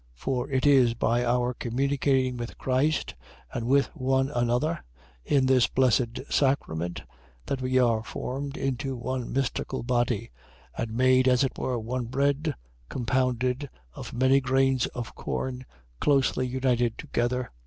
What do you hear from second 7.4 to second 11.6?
that we are formed into one mystical body; and made, as it